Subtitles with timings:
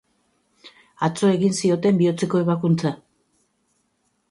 [1.07, 2.95] Atzo egin zioten bihotzeko ebakuntza.